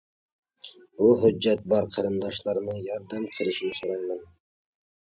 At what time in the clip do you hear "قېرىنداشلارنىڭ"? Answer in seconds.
1.97-2.81